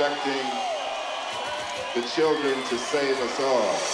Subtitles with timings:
[0.00, 0.48] expecting
[1.94, 3.89] the children to save us all.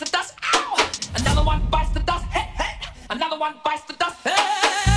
[0.00, 0.34] bites the dust.
[0.54, 0.90] Ow!
[1.16, 2.24] Another one bites the dust.
[2.26, 2.88] Hey, hey!
[3.10, 4.16] Another one bites the dust.
[4.24, 4.89] Hey!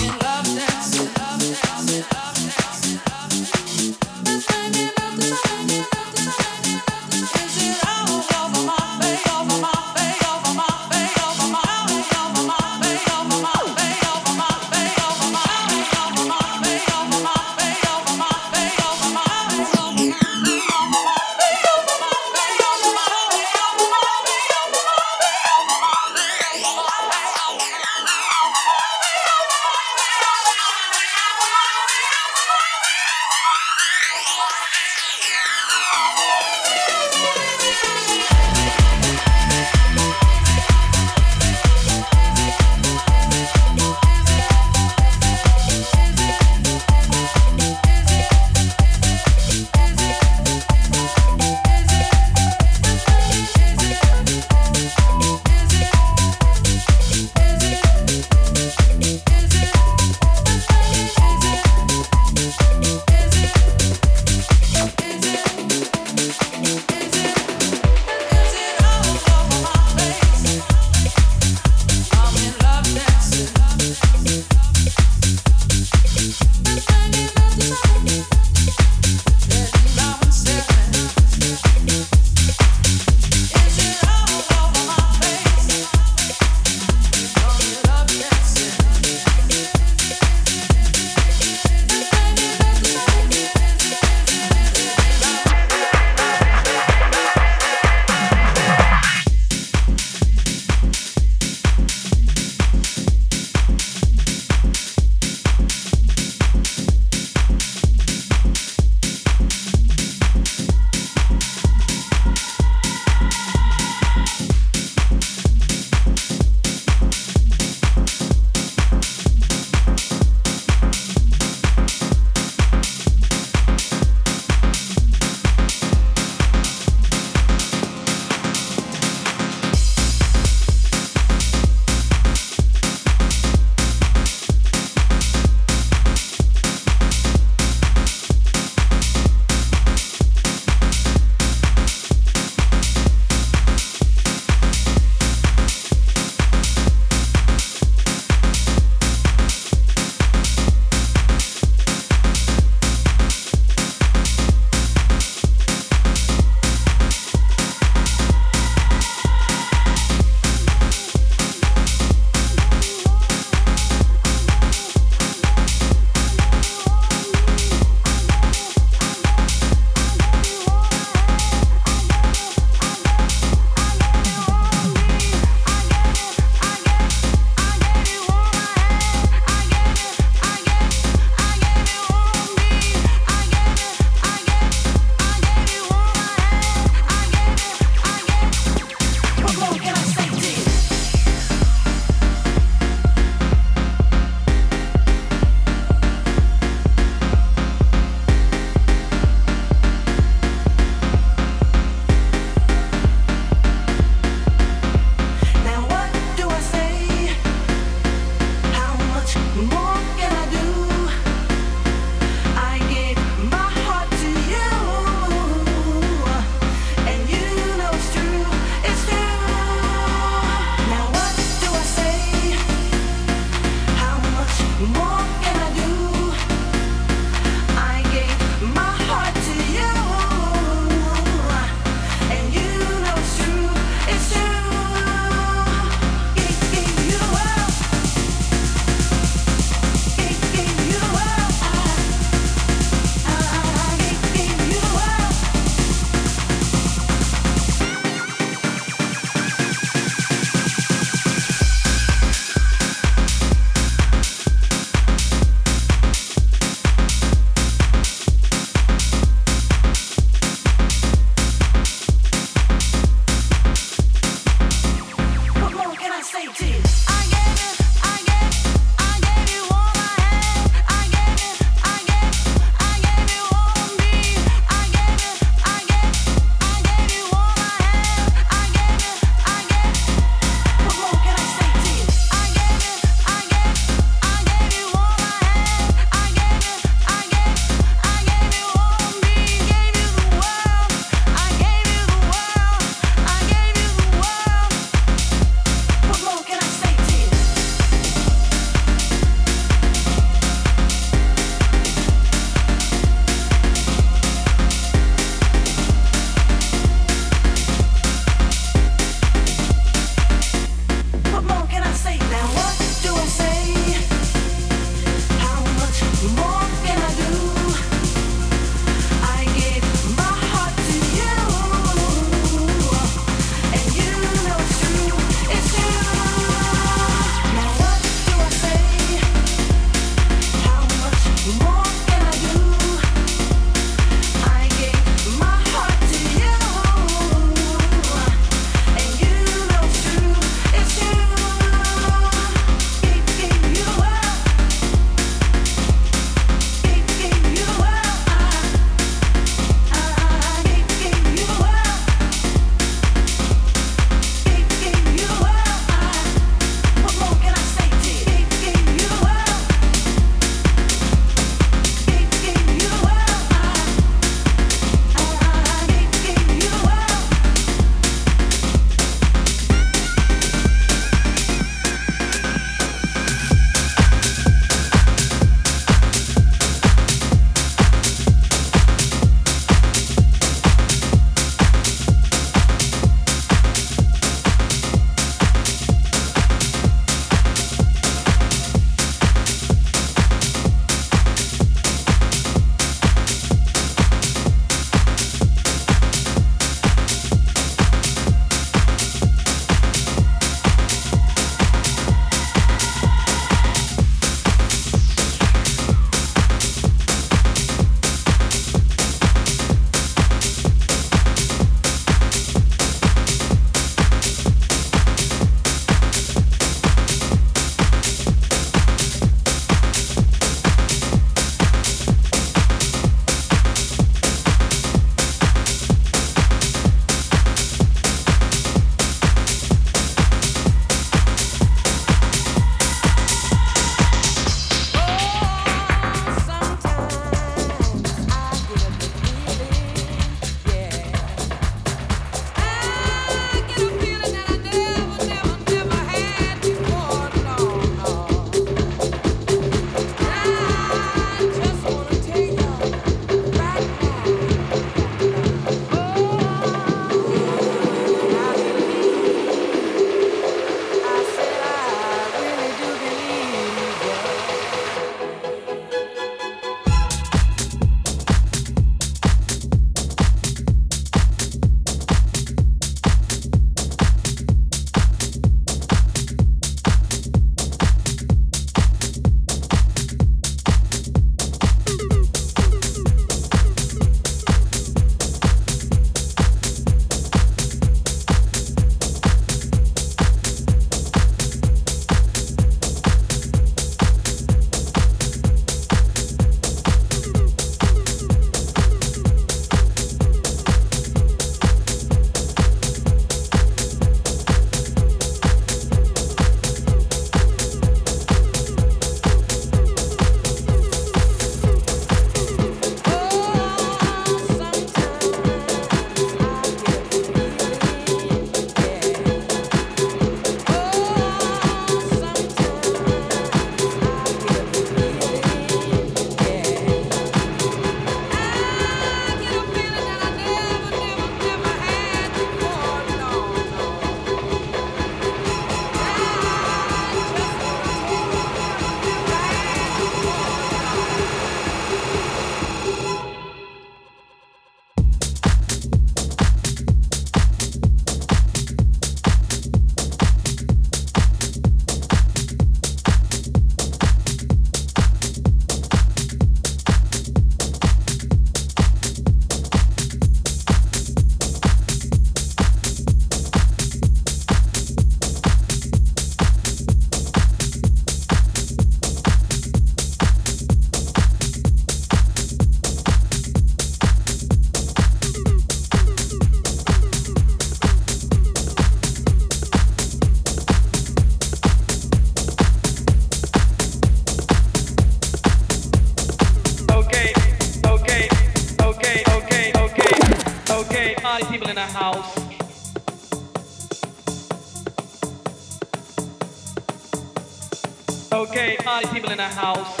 [599.38, 600.00] In the house.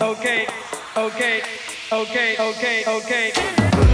[0.00, 0.46] Okay,
[0.96, 1.42] okay,
[1.92, 3.32] okay, okay, okay.
[3.32, 3.85] Okay,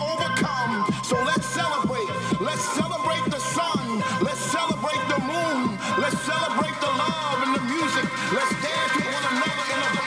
[0.00, 0.86] overcome.
[1.02, 2.08] So let's celebrate.
[2.40, 4.00] Let's celebrate the sun.
[4.22, 5.78] Let's celebrate the moon.
[5.98, 8.06] Let's celebrate the love and the music.
[8.32, 9.98] Let's dance with one another in a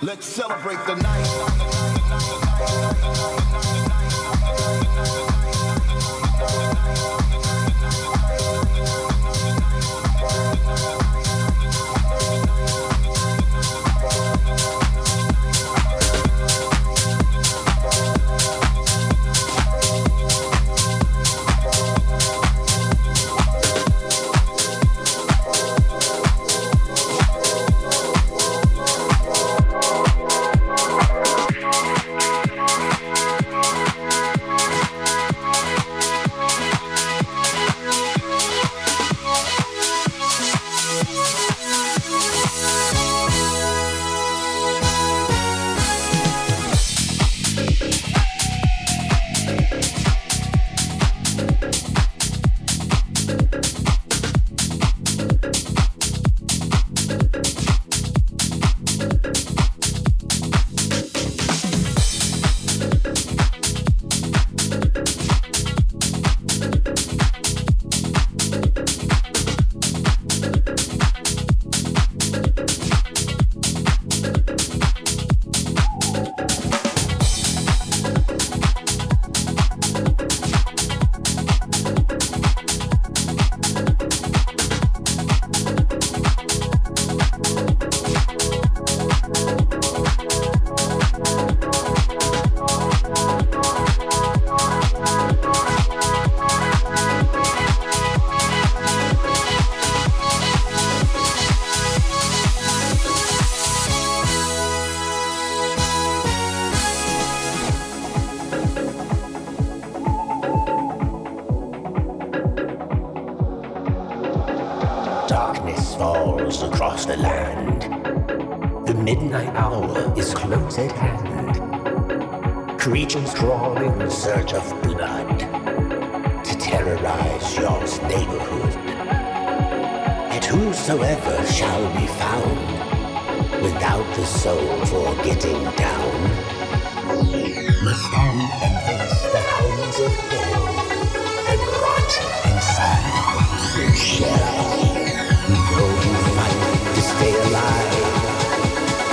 [0.00, 1.77] Let's celebrate the night.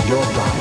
[0.07, 0.54] Your body